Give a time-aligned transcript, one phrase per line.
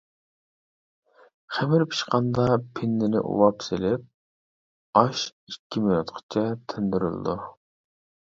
[1.57, 2.45] خېمىر پىشقاندا
[2.79, 4.09] پىننىنى ئۇۋاپ سېلىپ،
[5.03, 7.39] ئاش ئىككى مىنۇتقىچە تىندۇرۇلىدۇ.